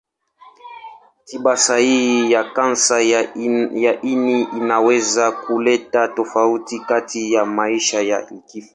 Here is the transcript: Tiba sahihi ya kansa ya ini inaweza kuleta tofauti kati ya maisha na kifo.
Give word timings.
Tiba 1.25 1.57
sahihi 1.65 2.19
ya 2.31 2.43
kansa 2.53 3.01
ya 3.01 3.33
ini 4.13 4.41
inaweza 4.57 5.31
kuleta 5.31 6.07
tofauti 6.07 6.79
kati 6.79 7.33
ya 7.33 7.45
maisha 7.45 8.03
na 8.03 8.41
kifo. 8.47 8.69